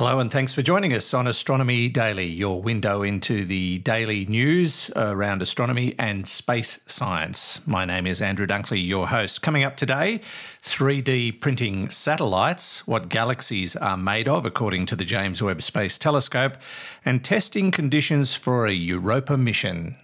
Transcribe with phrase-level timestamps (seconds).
[0.00, 4.90] Hello, and thanks for joining us on Astronomy Daily, your window into the daily news
[4.96, 7.60] around astronomy and space science.
[7.66, 9.42] My name is Andrew Dunkley, your host.
[9.42, 10.22] Coming up today,
[10.62, 16.56] 3D printing satellites, what galaxies are made of according to the James Webb Space Telescope,
[17.04, 19.98] and testing conditions for a Europa mission.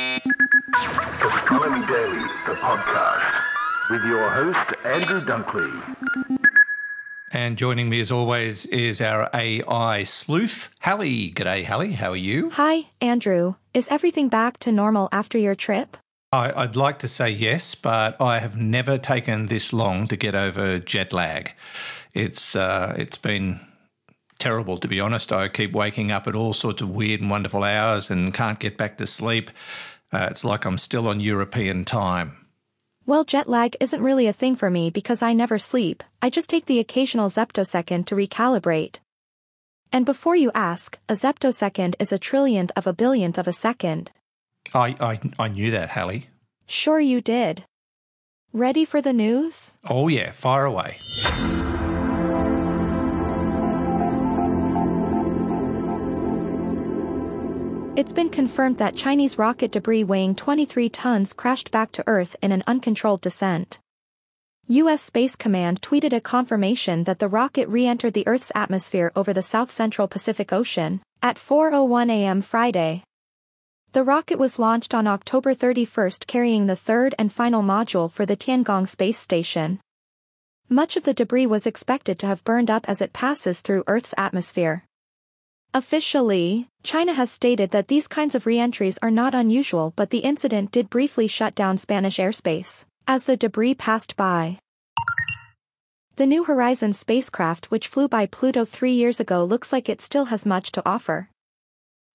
[0.00, 3.44] Astronomy Daily, the podcast,
[3.90, 5.97] with your host, Andrew Dunkley.
[7.30, 11.30] And joining me as always is our AI sleuth, Hallie.
[11.30, 11.92] G'day, Hallie.
[11.92, 12.50] How are you?
[12.50, 13.56] Hi, Andrew.
[13.74, 15.98] Is everything back to normal after your trip?
[16.32, 20.34] I, would like to say yes, but I have never taken this long to get
[20.34, 21.52] over jet lag.
[22.14, 23.60] It's uh, it's been
[24.38, 25.32] terrible to be honest.
[25.32, 28.76] I keep waking up at all sorts of weird and wonderful hours and can't get
[28.76, 29.50] back to sleep.
[30.12, 32.47] Uh, it's like I'm still on European time.
[33.08, 36.50] Well, jet lag isn't really a thing for me because I never sleep, I just
[36.50, 38.96] take the occasional zeptosecond to recalibrate.
[39.90, 44.10] And before you ask, a zeptosecond is a trillionth of a billionth of a second.
[44.74, 46.26] I, I, I knew that, Hallie.
[46.66, 47.64] Sure you did.
[48.52, 49.78] Ready for the news?
[49.88, 50.98] Oh yeah, fire away.
[57.98, 62.52] It's been confirmed that Chinese rocket debris weighing 23 tons crashed back to Earth in
[62.52, 63.80] an uncontrolled descent.
[64.68, 65.02] U.S.
[65.02, 70.06] Space Command tweeted a confirmation that the rocket re-entered the Earth's atmosphere over the south-central
[70.06, 72.40] Pacific Ocean, at 4.01 a.m.
[72.40, 73.02] Friday.
[73.90, 78.36] The rocket was launched on October 31 carrying the third and final module for the
[78.36, 79.80] Tiangong space station.
[80.68, 84.14] Much of the debris was expected to have burned up as it passes through Earth's
[84.16, 84.84] atmosphere.
[85.74, 90.72] Officially, China has stated that these kinds of reentries are not unusual but the incident
[90.72, 94.58] did briefly shut down Spanish airspace, as the debris passed by.
[96.16, 100.24] The New Horizons spacecraft which flew by Pluto three years ago looks like it still
[100.32, 101.28] has much to offer.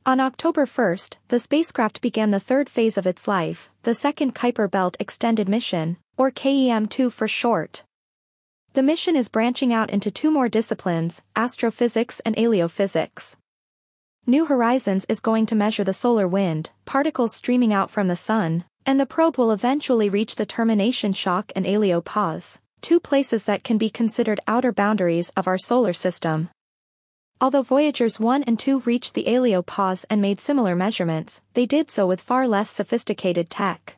[0.08, 4.72] On October 1, the spacecraft began the third phase of its life, the second Kuiper
[4.72, 7.84] Belt Extended Mission, or KEM-2 for short.
[8.74, 13.38] The mission is branching out into two more disciplines, astrophysics and heliophysics.
[14.26, 18.64] New Horizons is going to measure the solar wind, particles streaming out from the sun,
[18.86, 23.78] and the probe will eventually reach the termination shock and heliopause, two places that can
[23.78, 26.50] be considered outer boundaries of our solar system.
[27.42, 32.08] Although Voyagers 1 and 2 reached the heliopause and made similar measurements, they did so
[32.08, 33.98] with far less sophisticated tech.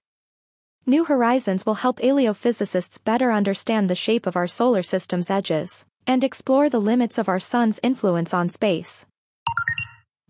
[0.88, 6.24] New Horizons will help heliophysicists better understand the shape of our solar system's edges, and
[6.24, 9.06] explore the limits of our sun's influence on space.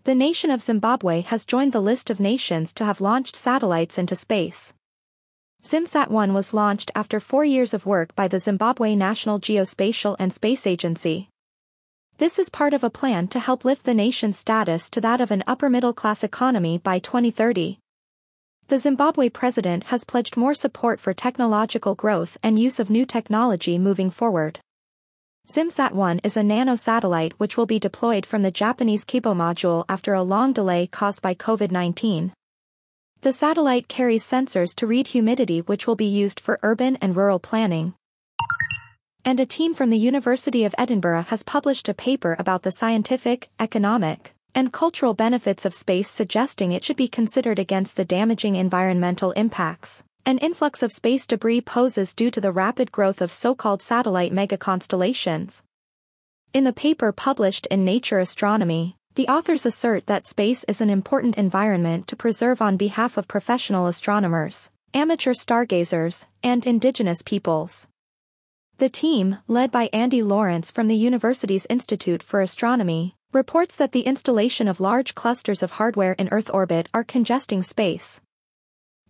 [0.06, 4.14] The nation of Zimbabwe has joined the list of nations to have launched satellites into
[4.14, 4.72] space.
[5.64, 10.64] ZimSat-1 was launched after four years of work by the Zimbabwe National Geospatial and Space
[10.64, 11.28] Agency.
[12.18, 15.32] This is part of a plan to help lift the nation's status to that of
[15.32, 17.80] an upper-middle-class economy by 2030.
[18.68, 23.76] The Zimbabwe president has pledged more support for technological growth and use of new technology
[23.76, 24.60] moving forward.
[25.48, 30.24] ZimSat-1 is a nano-satellite which will be deployed from the Japanese Kibo module after a
[30.24, 32.32] long delay caused by COVID-19.
[33.20, 37.38] The satellite carries sensors to read humidity which will be used for urban and rural
[37.38, 37.94] planning.
[39.24, 43.48] And a team from the University of Edinburgh has published a paper about the scientific,
[43.60, 49.30] economic, and cultural benefits of space suggesting it should be considered against the damaging environmental
[49.32, 50.02] impacts.
[50.28, 55.62] An influx of space debris poses due to the rapid growth of so-called satellite megaconstellations.
[56.52, 61.36] In the paper published in Nature Astronomy, the authors assert that space is an important
[61.36, 67.86] environment to preserve on behalf of professional astronomers, amateur stargazers, and indigenous peoples.
[68.78, 74.00] The team, led by Andy Lawrence from the university's Institute for Astronomy, reports that the
[74.00, 78.20] installation of large clusters of hardware in Earth orbit are congesting space,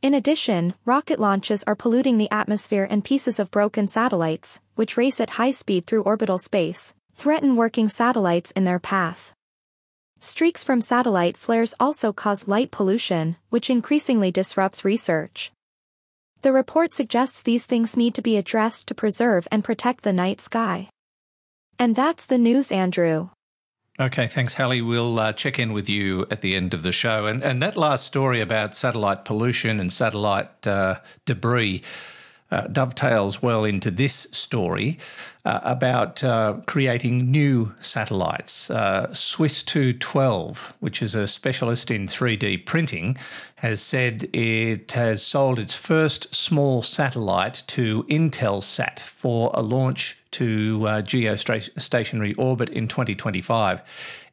[0.02, 5.20] in addition, rocket launches are polluting the atmosphere and pieces of broken satellites, which race
[5.20, 9.32] at high speed through orbital space, threaten working satellites in their path.
[10.20, 15.52] Streaks from satellite flares also cause light pollution, which increasingly disrupts research.
[16.42, 20.40] The report suggests these things need to be addressed to preserve and protect the night
[20.40, 20.90] sky.
[21.78, 23.30] And that's the news, Andrew.
[23.98, 24.82] Okay, thanks, Hallie.
[24.82, 27.24] We'll uh, check in with you at the end of the show.
[27.24, 31.82] And, and that last story about satellite pollution and satellite uh, debris,
[32.50, 34.98] uh, dovetails well into this story
[35.46, 38.68] uh, about uh, creating new satellites.
[38.70, 43.16] Uh, Swiss 212, which is a specialist in 3D printing,
[43.56, 50.86] has said it has sold its first small satellite to Intelsat for a launch to
[50.86, 53.80] uh, geostationary orbit in 2025.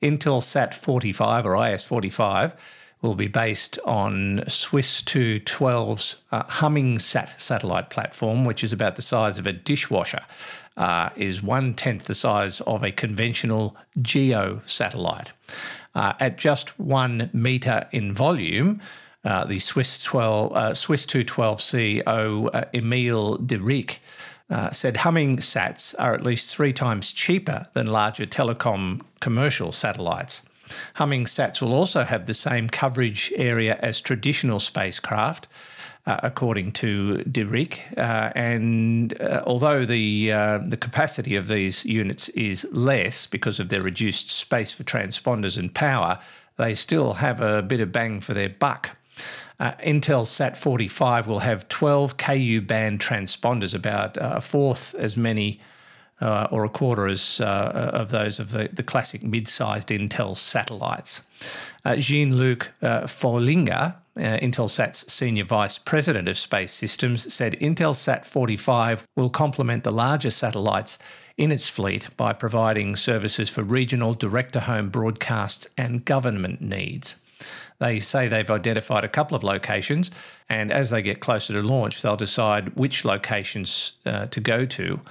[0.01, 2.53] Intelsat 45 or IS 45
[3.01, 9.39] will be based on Swiss 212's uh, HummingSat satellite platform, which is about the size
[9.39, 10.21] of a dishwasher,
[10.75, 15.31] uh, is one tenth the size of a conventional geo satellite.
[15.95, 18.81] Uh, at just one metre in volume,
[19.23, 23.99] uh, the Swiss 12 uh, Swiss 212 CO uh, Emile de Rijk
[24.53, 30.43] uh, said humming sats are at least three times cheaper than larger telecom commercial satellites.
[30.95, 35.47] Humming sats will also have the same coverage area as traditional spacecraft,
[36.05, 37.79] uh, according to de Rijk.
[37.97, 43.69] Uh, and uh, although the uh, the capacity of these units is less because of
[43.69, 46.19] their reduced space for transponders and power,
[46.57, 48.97] they still have a bit of bang for their buck.
[49.59, 55.59] Uh, Intelsat 45 will have 12 Ku band transponders, about a fourth as many
[56.21, 60.37] uh, or a quarter as, uh, of those of the, the classic mid sized Intel
[60.37, 61.21] satellites.
[61.83, 69.07] Uh, Jean Luc uh, Froeliger, uh, senior vice president of space systems, said Intelsat 45
[69.15, 70.97] will complement the larger satellites
[71.35, 77.15] in its fleet by providing services for regional direct to home broadcasts and government needs.
[77.79, 80.11] They say they've identified a couple of locations,
[80.49, 85.01] and as they get closer to launch, they'll decide which locations uh, to go to.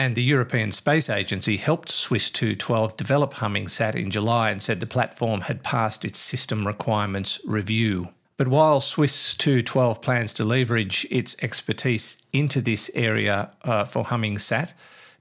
[0.00, 4.86] And the European Space Agency helped Swiss 212 develop HummingSat in July and said the
[4.86, 8.08] platform had passed its system requirements review.
[8.38, 14.72] But while Swiss 212 plans to leverage its expertise into this area uh, for HummingSat,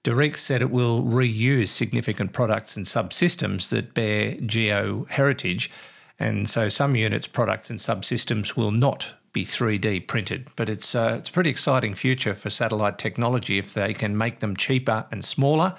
[0.04, 5.70] de Rijk said it will reuse significant products and subsystems that bear geo heritage.
[6.20, 10.48] And so some units, products, and subsystems will not be 3D printed.
[10.56, 14.40] But it's uh, it's a pretty exciting future for satellite technology if they can make
[14.40, 15.76] them cheaper and smaller.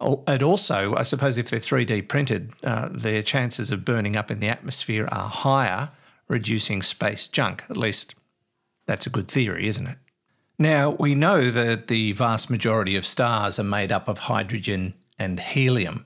[0.00, 4.40] And also, I suppose if they're 3D printed, uh, their chances of burning up in
[4.40, 5.90] the atmosphere are higher,
[6.26, 7.64] reducing space junk.
[7.68, 8.14] At least
[8.86, 9.98] that's a good theory, isn't it?
[10.58, 15.38] Now, we know that the vast majority of stars are made up of hydrogen and
[15.38, 16.04] helium.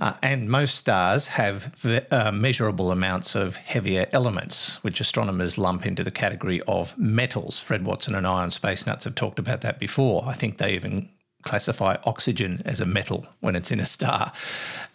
[0.00, 1.72] Uh, and most stars have
[2.10, 7.60] uh, measurable amounts of heavier elements, which astronomers lump into the category of metals.
[7.60, 10.24] Fred Watson and I on Space Nuts have talked about that before.
[10.26, 11.08] I think they even
[11.42, 14.32] classify oxygen as a metal when it's in a star.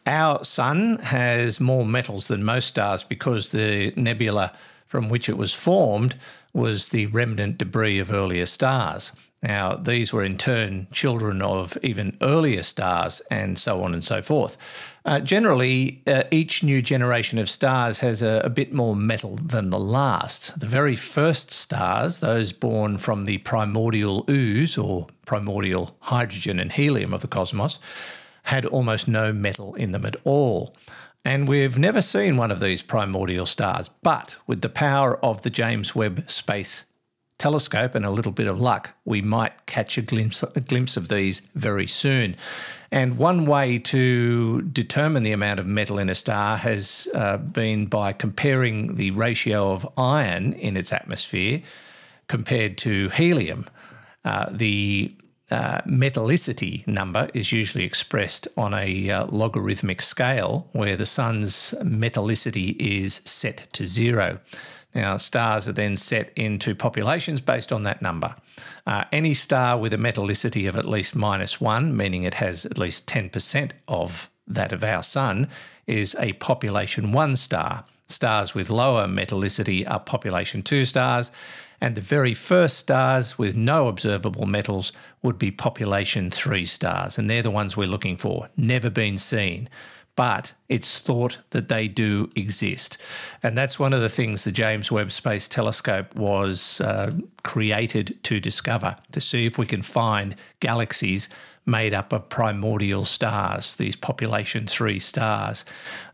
[0.05, 4.51] Our sun has more metals than most stars because the nebula
[4.85, 6.15] from which it was formed
[6.51, 9.11] was the remnant debris of earlier stars.
[9.41, 14.21] Now, these were in turn children of even earlier stars, and so on and so
[14.21, 14.57] forth.
[15.05, 19.69] Uh, generally, uh, each new generation of stars has a, a, bit more metal than
[19.69, 20.59] the last.
[20.59, 27.13] The very first stars, those born from the primordial ooze or primordial hydrogen and helium
[27.13, 27.79] of the cosmos,
[28.43, 30.75] had almost no metal in them at all.
[31.23, 35.49] And we've never seen one of these primordial stars, but with the power of the
[35.49, 36.85] James Webb Space
[37.37, 41.07] telescope and a little bit of luck, we might catch a glimpse, a glimpse of
[41.07, 42.35] these very soon.
[42.91, 47.85] And one way to determine the amount of metal in a star has uh, been
[47.85, 51.61] by comparing the ratio of iron in its atmosphere
[52.27, 53.65] compared to helium.
[54.25, 55.15] Uh, the
[55.51, 62.75] uh, metallicity number is usually expressed on a uh, logarithmic scale where the sun's metallicity
[62.77, 64.39] is set to zero.
[64.95, 68.35] Now, stars are then set into populations based on that number.
[68.87, 72.77] Uh, any star with a metallicity of at least minus one, meaning it has at
[72.77, 75.47] least 10% of that of our sun,
[75.85, 77.85] is a population one star.
[78.07, 81.31] Stars with lower metallicity are population two stars,
[81.79, 84.91] and the very first stars with no observable metals
[85.21, 89.69] would be population three stars, and they're the ones we're looking for, never been seen
[90.19, 92.97] but it's thought that they do exist.
[93.41, 98.41] And that's one of the things the James Webb Space Telescope was uh, created to
[98.41, 101.29] discover, to see if we can find galaxies
[101.65, 105.63] made up of primordial stars, these population three stars.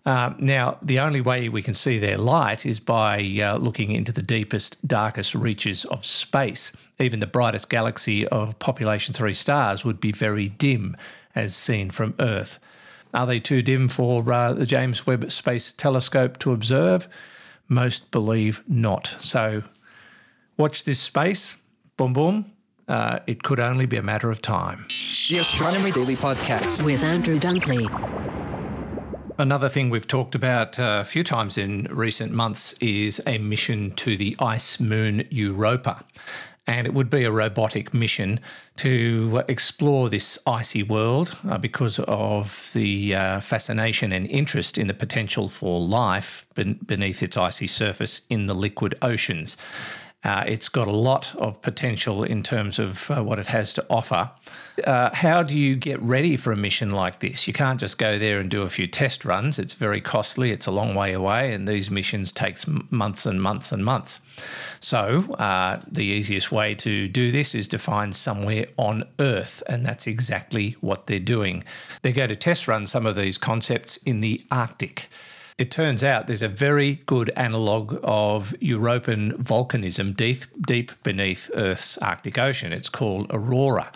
[0.05, 4.11] Uh, now, the only way we can see their light is by uh, looking into
[4.11, 6.71] the deepest, darkest reaches of space.
[6.99, 10.95] Even the brightest galaxy of population three stars would be very dim
[11.33, 12.59] as seen from Earth.
[13.15, 17.07] Are they too dim for uh, the James Webb Space Telescope to observe?
[17.69, 19.15] Most believe not.
[19.19, 19.63] So
[20.57, 21.55] watch this space,
[21.95, 22.51] boom, boom,
[22.89, 24.85] uh, it could only be a matter of time.
[25.29, 27.89] The Astronomy Daily Podcast with Andrew Dunkley.
[29.37, 33.91] Another thing we've talked about uh, a few times in recent months is a mission
[33.91, 36.03] to the ice moon Europa.
[36.67, 38.39] And it would be a robotic mission
[38.77, 44.93] to explore this icy world uh, because of the uh, fascination and interest in the
[44.93, 49.57] potential for life beneath its icy surface in the liquid oceans.
[50.25, 53.85] Uh, it's got a lot of potential in terms of uh, what it has to
[53.91, 54.31] offer.
[54.83, 57.47] Uh, how do you get ready for a mission like this?
[57.47, 59.59] You can't just go there and do a few test runs.
[59.59, 60.49] It's very costly.
[60.49, 64.19] It's a long way away, and these missions takes months and months and months.
[64.79, 69.85] So uh, the easiest way to do this is to find somewhere on Earth, and
[69.85, 71.63] that's exactly what they're doing.
[72.01, 75.07] They're going to test run some of these concepts in the Arctic.
[75.57, 81.97] It turns out there's a very good analogue of European volcanism deep, deep beneath Earth's
[81.99, 82.73] Arctic Ocean.
[82.73, 83.89] It's called aurora,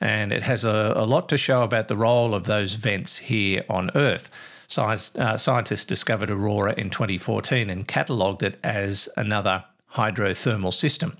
[0.00, 3.62] and it has a, a lot to show about the role of those vents here
[3.68, 4.30] on Earth.
[4.68, 9.64] Science, uh, scientists discovered aurora in 2014 and catalogued it as another
[9.96, 11.18] hydrothermal system.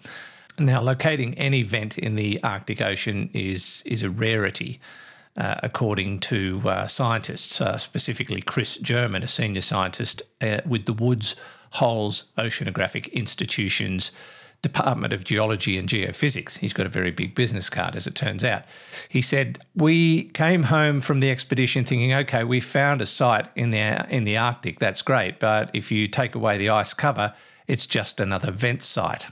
[0.58, 4.80] Now, locating any vent in the Arctic Ocean is, is a rarity.
[5.34, 10.92] Uh, according to uh, scientists, uh, specifically Chris German, a senior scientist uh, with the
[10.92, 11.36] Woods
[11.70, 14.12] Holes Oceanographic Institution's
[14.62, 16.58] Department of Geology and Geophysics.
[16.58, 18.62] He's got a very big business card, as it turns out.
[19.08, 23.70] He said, We came home from the expedition thinking, okay, we found a site in
[23.70, 24.78] the, in the Arctic.
[24.78, 25.40] That's great.
[25.40, 27.34] But if you take away the ice cover,
[27.66, 29.26] it's just another vent site.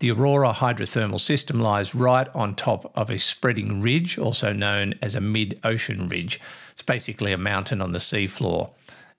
[0.00, 5.14] The Aurora hydrothermal system lies right on top of a spreading ridge, also known as
[5.14, 6.40] a mid ocean ridge.
[6.72, 8.72] It's basically a mountain on the seafloor.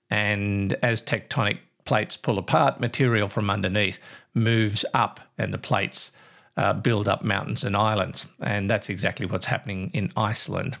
[0.08, 3.98] And as tectonic plates pull apart, material from underneath
[4.32, 6.12] moves up, and the plates
[6.56, 8.26] uh, build up mountains and islands.
[8.40, 10.76] And that's exactly what's happening in Iceland.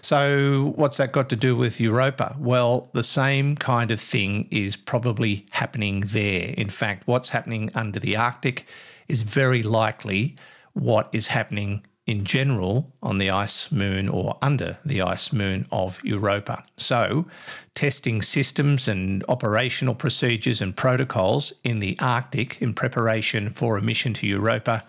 [0.00, 2.36] So, what's that got to do with Europa?
[2.38, 6.54] Well, the same kind of thing is probably happening there.
[6.56, 8.66] In fact, what's happening under the Arctic
[9.10, 10.36] is very likely
[10.72, 16.02] what is happening in general on the ice moon or under the ice moon of
[16.04, 16.64] Europa.
[16.76, 17.26] So,
[17.74, 24.14] testing systems and operational procedures and protocols in the Arctic in preparation for a mission
[24.14, 24.84] to Europa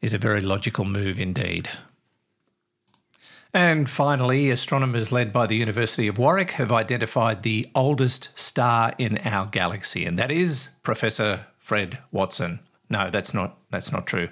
[0.00, 1.68] is a very logical move indeed.
[3.54, 9.18] And finally, astronomers led by the University of Warwick have identified the oldest star in
[9.18, 12.60] our galaxy, and that is Professor Fred Watson.
[12.88, 14.28] No, that's not that's not true.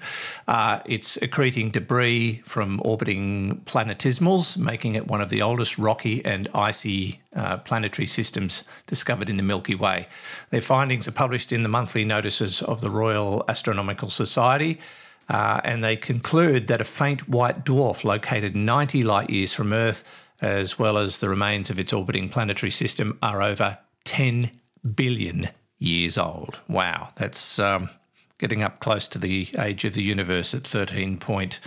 [0.47, 6.47] Uh, it's accreting debris from orbiting planetesimals, making it one of the oldest rocky and
[6.53, 10.07] icy uh, planetary systems discovered in the Milky Way.
[10.51, 14.79] Their findings are published in the monthly notices of the Royal Astronomical Society.
[15.27, 20.03] Uh, and they conclude that a faint white dwarf located 90 light years from Earth,
[20.39, 24.51] as well as the remains of its orbiting planetary system, are over 10
[24.95, 26.59] billion years old.
[26.67, 27.89] Wow, that's um,
[28.37, 31.59] getting up close to the age of the universe at 13 point.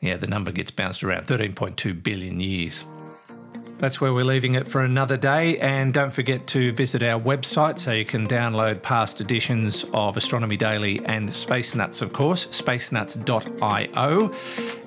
[0.00, 2.84] Yeah, the number gets bounced around 13.2 billion years.
[3.82, 5.58] That's where we're leaving it for another day.
[5.58, 10.56] And don't forget to visit our website so you can download past editions of Astronomy
[10.56, 14.32] Daily and Space Nuts, of course, spacenuts.io.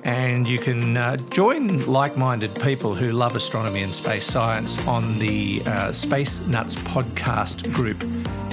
[0.05, 5.19] And you can uh, join like minded people who love astronomy and space science on
[5.19, 8.01] the uh, Space Nuts podcast group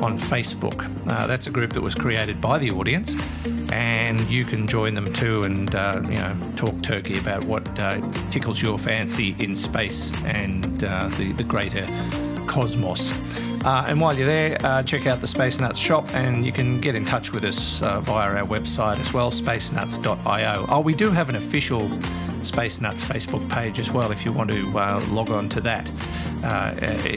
[0.02, 0.84] on Facebook.
[1.08, 3.16] Uh, that's a group that was created by the audience,
[3.72, 8.00] and you can join them too and uh, you know talk turkey about what uh,
[8.30, 11.86] tickles your fancy in space and uh, the the greater
[12.46, 13.12] cosmos.
[13.64, 16.80] Uh, and while you're there, uh, check out the Space Nuts shop and you can
[16.80, 20.66] get in touch with us via our website as well, spacenuts.io.
[20.68, 21.88] Oh, we do have an official
[22.42, 24.68] Space Nuts Facebook page as well if you want to
[25.12, 25.88] log on to that.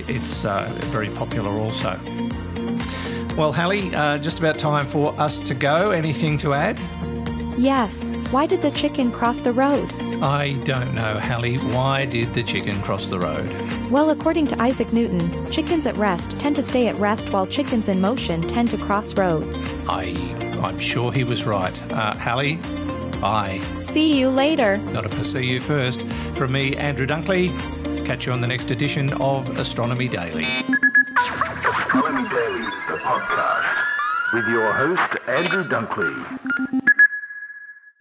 [0.07, 0.43] it's
[0.91, 1.99] very popular also.
[3.37, 5.91] Well, Hallie, uh, just about time for us to go.
[5.91, 6.79] Anything to add?
[7.57, 8.11] Yes.
[8.31, 9.91] Why did the chicken cross the road?
[10.23, 11.57] I don't know, Hallie.
[11.57, 13.49] Why did the chicken cross the road?
[13.91, 17.89] Well, according to Isaac Newton, chickens at rest tend to stay at rest while chickens
[17.89, 19.65] in motion tend to cross roads.
[19.89, 20.15] I,
[20.63, 21.77] I'm sure he was right.
[21.91, 22.55] Uh, Hallie,
[23.19, 23.59] bye.
[23.81, 24.77] See you later.
[24.77, 26.01] Not if I see you first.
[26.35, 27.53] From me, Andrew Dunkley.
[28.05, 30.45] Catch you on the next edition of Astronomy Daily.
[33.05, 36.84] Podcast, with your host, Andrew Dunkley.